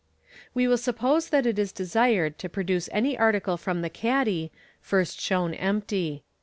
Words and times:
We 0.55 0.67
will 0.67 0.79
suppose 0.79 1.29
that 1.29 1.45
it 1.45 1.59
is 1.59 1.71
desired 1.71 2.39
to 2.39 2.49
produce 2.49 2.89
any 2.91 3.15
article 3.15 3.55
from 3.55 3.83
the 3.83 3.89
caddy, 3.91 4.51
first 4.81 5.21
shown 5.21 5.53
empty. 5.53 6.23